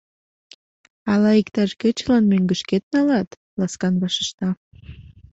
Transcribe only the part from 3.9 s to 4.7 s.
вашешта.